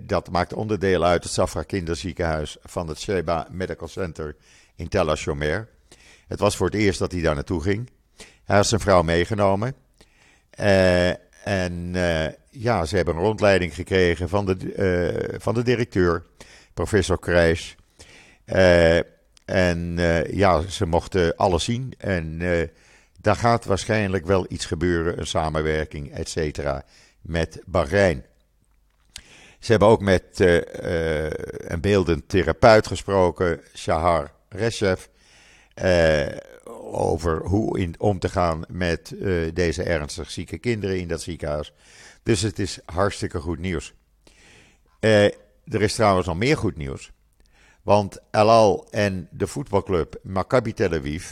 dat 0.00 0.30
maakt 0.30 0.52
onderdeel 0.52 1.04
uit 1.04 1.22
het 1.22 1.32
Safra 1.32 1.62
kinderziekenhuis 1.62 2.56
van 2.62 2.88
het 2.88 3.00
Sheba 3.00 3.48
Medical 3.50 3.88
Center 3.88 4.36
in 4.76 4.88
Tel 4.88 5.06
HaShomer. 5.06 5.68
Het 6.28 6.40
was 6.40 6.56
voor 6.56 6.66
het 6.66 6.74
eerst 6.80 6.98
dat 6.98 7.12
hij 7.12 7.20
daar 7.20 7.34
naartoe 7.34 7.62
ging. 7.62 7.90
Hij 8.44 8.56
had 8.56 8.66
zijn 8.66 8.80
vrouw 8.80 9.02
meegenomen. 9.02 9.74
En 11.44 11.94
ja, 12.58 12.84
ze 12.84 12.96
hebben 12.96 13.16
een 13.16 13.22
rondleiding 13.22 13.74
gekregen 13.74 14.28
van 14.28 14.46
de, 14.46 14.56
uh, 15.32 15.38
van 15.38 15.54
de 15.54 15.62
directeur, 15.62 16.24
professor 16.74 17.18
Krijs. 17.18 17.76
Uh, 18.46 18.96
en 19.44 19.96
ja, 20.30 20.60
ze 20.60 20.86
mochten 20.86 21.36
alles 21.36 21.64
zien. 21.64 21.94
En 21.98 22.38
daar 23.20 23.36
gaat 23.36 23.64
waarschijnlijk 23.64 24.26
wel 24.26 24.46
iets 24.48 24.64
gebeuren, 24.64 25.18
een 25.18 25.26
samenwerking, 25.26 26.12
et 26.12 26.28
cetera, 26.28 26.84
met 27.20 27.62
Bahrein. 27.64 28.24
Ze 29.58 29.70
hebben 29.70 29.88
ook 29.88 30.00
met 30.00 30.22
een 30.38 31.80
beeldend 31.80 32.28
therapeut 32.28 32.86
gesproken, 32.86 33.60
Shahar 33.74 34.32
Reshev 34.48 35.04
over 36.92 37.46
hoe 37.46 37.90
om 37.98 38.18
te 38.18 38.28
gaan 38.28 38.64
met 38.68 39.10
uh, 39.10 39.50
deze 39.54 39.82
ernstig 39.82 40.30
zieke 40.30 40.58
kinderen 40.58 40.98
in 40.98 41.08
dat 41.08 41.22
ziekenhuis. 41.22 41.72
Dus 42.22 42.40
het 42.40 42.58
is 42.58 42.78
hartstikke 42.84 43.40
goed 43.40 43.58
nieuws. 43.58 43.94
Uh, 45.00 45.24
er 45.64 45.82
is 45.82 45.94
trouwens 45.94 46.26
nog 46.26 46.36
meer 46.36 46.56
goed 46.56 46.76
nieuws. 46.76 47.10
Want 47.82 48.18
El 48.30 48.50
Al 48.50 48.86
en 48.90 49.28
de 49.30 49.46
voetbalclub 49.46 50.18
Maccabi 50.22 50.72
Tel 50.72 50.92
Aviv, 50.92 51.30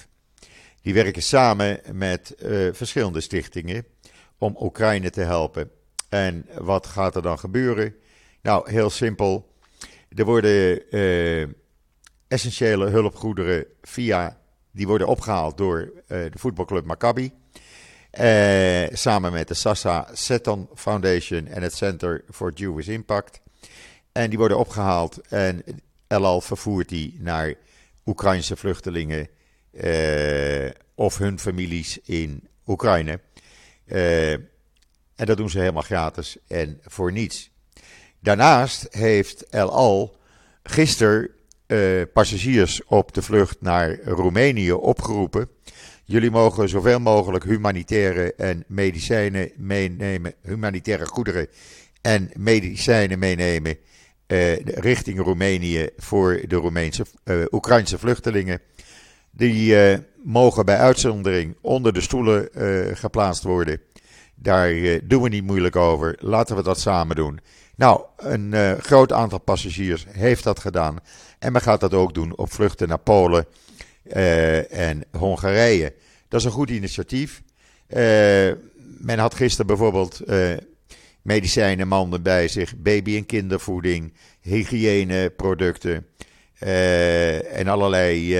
die 0.82 0.94
werken 0.94 1.22
samen 1.22 1.80
met 1.92 2.34
uh, 2.38 2.72
verschillende 2.72 3.20
stichtingen 3.20 3.86
om 4.38 4.56
Oekraïne 4.60 5.10
te 5.10 5.20
helpen. 5.20 5.70
En 6.08 6.46
wat 6.58 6.86
gaat 6.86 7.16
er 7.16 7.22
dan 7.22 7.38
gebeuren? 7.38 7.94
Nou, 8.42 8.70
heel 8.70 8.90
simpel. 8.90 9.54
Er 10.08 10.24
worden 10.24 10.82
essentiële 12.28 12.88
hulpgoederen 12.88 13.66
via 13.82 14.38
die 14.76 14.86
worden 14.86 15.06
opgehaald 15.06 15.56
door 15.56 15.80
uh, 15.80 15.92
de 16.08 16.38
voetbalclub 16.38 16.84
Maccabi. 16.84 17.32
Uh, 18.20 18.86
samen 18.92 19.32
met 19.32 19.48
de 19.48 19.54
Sassa 19.54 20.08
Seton 20.12 20.68
Foundation 20.74 21.46
en 21.46 21.62
het 21.62 21.74
Center 21.74 22.24
for 22.30 22.52
Jewish 22.52 22.86
Impact. 22.86 23.40
En 24.12 24.28
die 24.28 24.38
worden 24.38 24.58
opgehaald 24.58 25.20
en 25.28 25.62
El 26.06 26.40
vervoert 26.40 26.88
die 26.88 27.16
naar 27.20 27.54
Oekraïnse 28.06 28.56
vluchtelingen 28.56 29.28
uh, 29.72 30.70
of 30.94 31.18
hun 31.18 31.38
families 31.38 31.98
in 32.04 32.48
Oekraïne. 32.66 33.20
en 33.84 35.26
dat 35.26 35.36
doen 35.36 35.50
ze 35.50 35.58
helemaal 35.58 35.82
gratis 35.82 36.36
en 36.46 36.80
voor 36.84 37.12
niets. 37.12 37.50
Daarnaast 38.20 38.86
heeft 38.90 39.48
El 39.48 39.70
Al 39.70 40.16
gisteren 40.62 41.30
uh, 41.66 42.02
passagiers 42.12 42.84
op 42.84 43.14
de 43.14 43.22
vlucht 43.22 43.56
naar 43.60 43.98
Roemenië 44.04 44.72
opgeroepen. 44.72 45.48
Jullie 46.04 46.30
mogen 46.30 46.68
zoveel 46.68 47.00
mogelijk 47.00 47.44
humanitaire 47.44 48.34
en 48.34 48.64
medicijnen 48.66 49.50
meenemen, 49.56 50.34
humanitaire 50.42 51.06
goederen 51.06 51.46
en 52.02 52.30
medicijnen 52.36 53.18
meenemen 53.18 53.78
uh, 54.26 54.56
richting 54.58 55.20
Roemenië 55.20 55.88
voor 55.96 56.40
de 56.46 56.56
Roemeense, 56.56 57.06
uh, 57.24 57.44
Oekraïnse 57.50 57.98
vluchtelingen. 57.98 58.60
Die 59.30 59.76
mogen 60.22 60.64
bij 60.64 60.78
uitzondering 60.78 61.56
onder 61.60 61.92
de 61.92 62.00
stoelen 62.00 62.48
geplaatst 62.96 63.42
worden. 63.42 63.80
Daar 64.34 64.72
doen 65.04 65.22
we 65.22 65.28
niet 65.28 65.44
moeilijk 65.44 65.76
over. 65.76 66.16
Laten 66.18 66.56
we 66.56 66.62
dat 66.62 66.80
samen 66.80 67.16
doen. 67.16 67.40
Nou, 67.76 68.02
een 68.16 68.54
groot 68.80 69.12
aantal 69.12 69.40
passagiers 69.40 70.06
heeft 70.08 70.44
dat 70.44 70.60
gedaan. 70.60 70.98
En 71.38 71.52
men 71.52 71.60
gaat 71.60 71.80
dat 71.80 71.94
ook 71.94 72.14
doen 72.14 72.36
op 72.36 72.52
vluchten 72.52 72.88
naar 72.88 72.98
Polen 72.98 73.46
uh, 74.02 74.72
en 74.72 75.04
Hongarije. 75.10 75.94
Dat 76.28 76.40
is 76.40 76.46
een 76.46 76.52
goed 76.52 76.70
initiatief. 76.70 77.42
Uh, 77.88 77.96
men 78.98 79.18
had 79.18 79.34
gisteren 79.34 79.66
bijvoorbeeld 79.66 80.20
uh, 80.28 80.56
medicijnen, 81.22 82.22
bij 82.22 82.48
zich, 82.48 82.76
baby- 82.76 83.16
en 83.16 83.26
kindervoeding, 83.26 84.12
hygiëneproducten 84.40 86.06
en 87.50 87.68
allerlei 87.68 88.36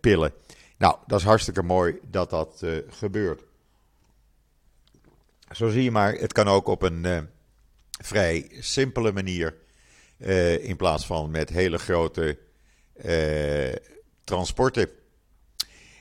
pillen. 0.00 0.32
Nou, 0.78 0.96
dat 1.06 1.18
is 1.18 1.24
hartstikke 1.24 1.62
mooi 1.62 1.98
dat 2.10 2.30
dat 2.30 2.64
gebeurt. 2.88 3.42
Zo 5.50 5.68
zie 5.68 5.82
je 5.82 5.90
maar, 5.90 6.12
het 6.12 6.32
kan 6.32 6.48
ook 6.48 6.66
op 6.66 6.82
een 6.82 7.28
vrij 8.02 8.50
simpele 8.58 9.12
manier. 9.12 9.54
Uh, 10.18 10.64
in 10.64 10.76
plaats 10.76 11.06
van 11.06 11.30
met 11.30 11.48
hele 11.48 11.78
grote 11.78 12.38
uh, 13.04 13.74
transporten. 14.24 14.88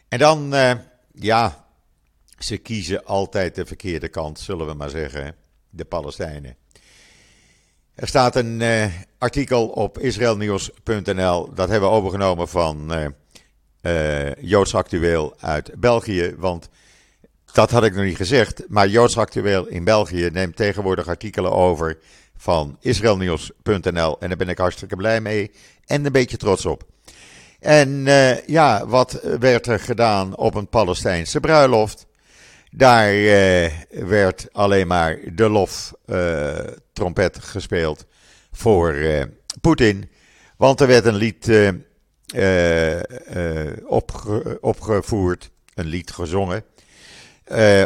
En 0.08 0.20
dan, 0.20 0.54
uh, 0.54 0.74
ja, 1.14 1.68
ze 2.40 2.58
kiezen 2.58 3.06
altijd 3.06 3.56
de 3.56 3.66
verkeerde 3.66 4.08
kant, 4.08 4.40
zullen 4.40 4.68
we 4.68 4.74
maar 4.74 4.90
zeggen. 4.90 5.36
de 5.70 5.86
Palestijnen. 5.86 6.56
Er 7.96 8.08
staat 8.08 8.36
een 8.36 8.62
artikel 9.18 9.68
op 9.68 10.00
israelnieuws.nl, 10.00 11.54
dat 11.54 11.70
hebben 11.70 11.90
we 11.90 11.96
overgenomen 11.96 12.48
van 12.48 12.92
Joods 14.40 14.76
Actueel 14.76 15.36
uit 15.40 15.80
België. 15.80 16.36
Want 16.38 16.70
dat 17.54 17.72
had 17.72 17.84
ik 17.84 17.96
nog 17.96 18.04
niet 18.04 18.16
gezegd, 18.16 18.64
maar 18.68 18.88
Joods 18.88 19.18
Actueel 19.18 19.68
in 19.68 19.84
België 19.84 20.30
neemt 20.32 20.56
tegenwoordig 20.56 21.08
artikelen 21.08 21.52
over 21.52 21.98
van 22.38 22.78
israelnieuws.nl. 22.80 24.20
En 24.20 24.28
daar 24.28 24.38
ben 24.38 24.50
ik 24.50 24.58
hartstikke 24.58 24.96
blij 24.96 25.22
mee 25.22 25.52
en 25.86 26.06
een 26.06 26.12
beetje 26.12 26.38
trots 26.38 26.66
op. 26.66 26.86
En 27.60 27.90
uh, 27.90 28.46
ja, 28.46 28.88
wat 28.88 29.20
werd 29.40 29.68
er 29.68 29.80
gedaan 29.80 30.36
op 30.36 30.56
een 30.56 30.68
Palestijnse 30.68 31.40
bruiloft? 31.40 32.06
Daar 32.72 33.14
uh, 33.14 33.68
werd 33.90 34.48
alleen 34.52 34.88
maar 34.88 35.20
de 35.34 35.50
lof 35.50 35.94
uh, 36.06 36.58
trompet 36.94 37.40
gespeeld 37.40 38.06
voor 38.52 38.96
Poetin. 39.62 40.10
Want 40.58 40.82
er 40.82 40.88
werd 40.88 41.06
een 41.06 41.16
lied 41.16 41.52
opge 43.86 44.58
opgevoerd, 44.62 45.50
een 45.74 45.86
lied 45.86 46.12
gezongen. 46.12 46.64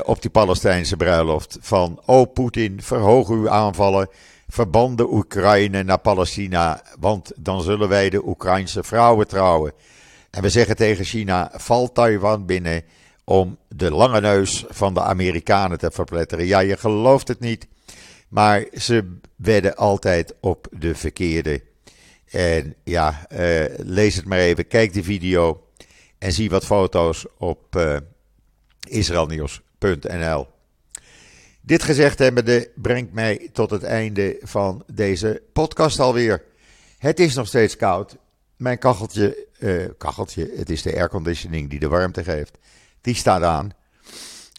op 0.04 0.22
die 0.22 0.32
Palestijnse 0.32 0.98
bruiloft 0.98 1.58
van 1.62 2.02
O 2.06 2.26
Poetin, 2.26 2.82
verhoog 2.82 3.30
uw 3.30 3.50
aanvallen 3.50 4.10
Verband 4.54 4.98
de 4.98 5.12
Oekraïne 5.12 5.84
naar 5.84 6.00
Palestina, 6.00 6.82
want 7.00 7.32
dan 7.36 7.62
zullen 7.62 7.90
wij 7.90 8.10
de 8.10 8.28
Oekraïnse 8.28 8.84
vrouwen 8.84 9.28
trouwen. 9.28 9.72
En 10.30 10.42
we 10.42 10.50
zeggen 10.50 10.76
tegen 10.76 11.06
China: 11.06 11.52
val 11.54 11.92
Taiwan 11.92 12.46
binnen 12.46 12.84
om 13.24 13.58
de 13.68 13.92
lange 13.92 14.22
neus 14.22 14.66
van 14.70 14.94
de 14.94 15.02
Amerikanen 15.02 15.78
te 15.78 15.92
verpletteren. 15.92 16.46
Ja, 16.46 16.60
je 16.60 16.78
gelooft 16.78 17.28
het 17.28 17.40
niet, 17.40 17.68
maar 18.28 18.66
ze 18.74 19.18
wedden 19.36 19.76
altijd 19.76 20.36
op 20.40 20.68
de 20.72 20.96
verkeerde. 20.96 21.64
En 22.30 22.76
ja, 22.84 23.28
uh, 23.34 23.64
lees 23.78 24.16
het 24.16 24.26
maar 24.26 24.40
even, 24.40 24.68
kijk 24.68 24.94
de 24.94 25.04
video 25.04 25.64
en 26.18 26.32
zie 26.32 26.50
wat 26.50 26.66
foto's 26.66 27.26
op 27.38 27.76
uh, 27.76 27.98
israelnieuws.nl. 28.88 30.48
Dit 31.62 31.84
gezegd 31.84 32.20
hebbende 32.20 32.72
brengt 32.76 33.14
mij 33.14 33.50
tot 33.54 33.70
het 33.70 33.84
einde 33.84 34.38
van 34.42 34.84
deze 34.94 35.42
podcast 35.54 36.00
alweer. 36.00 36.44
Het 36.98 37.20
is 37.20 37.34
nog 37.34 37.48
steeds 37.48 37.76
koud. 37.78 38.18
Mijn 38.56 38.78
kacheltje, 38.78 39.48
uh, 39.60 39.86
kacheltje, 39.98 40.52
het 40.56 40.70
is 40.70 40.82
de 40.82 40.96
airconditioning 40.96 41.70
die 41.70 41.80
de 41.80 41.88
warmte 41.88 42.24
geeft, 42.24 42.58
die 43.02 43.16
staat 43.16 43.44
aan. 43.44 43.72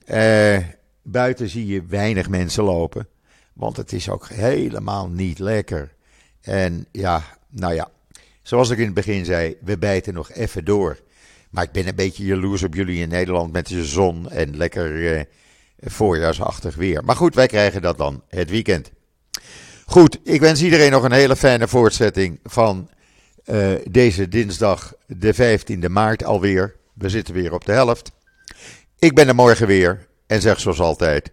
Uh, 0.06 0.58
buiten 1.02 1.48
zie 1.48 1.66
je 1.66 1.86
weinig 1.86 2.28
mensen 2.28 2.64
lopen, 2.64 3.08
want 3.52 3.76
het 3.76 3.92
is 3.92 4.08
ook 4.08 4.28
helemaal 4.28 5.08
niet 5.08 5.38
lekker. 5.38 5.92
En 6.40 6.86
ja, 6.90 7.22
nou 7.48 7.74
ja, 7.74 7.90
zoals 8.42 8.70
ik 8.70 8.78
in 8.78 8.84
het 8.84 8.94
begin 8.94 9.24
zei, 9.24 9.56
we 9.60 9.78
bijten 9.78 10.14
nog 10.14 10.32
even 10.32 10.64
door. 10.64 10.98
Maar 11.50 11.64
ik 11.64 11.72
ben 11.72 11.88
een 11.88 11.94
beetje 11.94 12.24
jaloers 12.24 12.62
op 12.62 12.74
jullie 12.74 13.02
in 13.02 13.08
Nederland 13.08 13.52
met 13.52 13.66
de 13.66 13.84
zon 13.84 14.30
en 14.30 14.56
lekker 14.56 14.90
uh, 14.90 15.20
voorjaarsachtig 15.84 16.74
weer. 16.74 17.04
Maar 17.04 17.16
goed, 17.16 17.34
wij 17.34 17.46
krijgen 17.46 17.82
dat 17.82 17.98
dan 17.98 18.22
het 18.28 18.50
weekend. 18.50 18.90
Goed, 19.86 20.18
ik 20.24 20.40
wens 20.40 20.62
iedereen 20.62 20.90
nog 20.90 21.02
een 21.02 21.12
hele 21.12 21.36
fijne 21.36 21.68
voortzetting 21.68 22.40
van 22.44 22.90
uh, 23.46 23.74
deze 23.90 24.28
dinsdag, 24.28 24.94
de 25.06 25.58
15e 25.58 25.90
maart 25.90 26.24
alweer. 26.24 26.76
We 26.94 27.08
zitten 27.08 27.34
weer 27.34 27.52
op 27.52 27.64
de 27.64 27.72
helft. 27.72 28.12
Ik 28.98 29.14
ben 29.14 29.28
er 29.28 29.34
morgen 29.34 29.66
weer 29.66 30.06
en 30.26 30.40
zeg 30.40 30.60
zoals 30.60 30.80
altijd: 30.80 31.30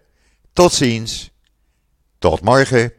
tot 0.54 0.74
ziens, 0.74 1.32
tot 2.20 2.42
morgen. 2.42 2.94